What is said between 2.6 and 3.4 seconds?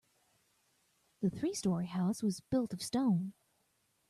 of stone.